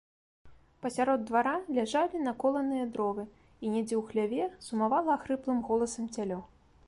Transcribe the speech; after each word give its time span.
Пасярод 0.83 1.25
двара 1.29 1.53
ляжалі 1.79 2.21
наколаныя 2.29 2.85
дровы, 2.97 3.23
і 3.51 3.65
недзе 3.75 3.95
ў 3.99 4.03
хляве 4.13 4.45
сумавала 4.69 5.09
ахрыплым 5.19 5.59
голасам 5.69 6.05
цялё. 6.19 6.39